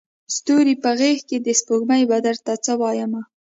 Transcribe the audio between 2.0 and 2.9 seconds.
به درته څه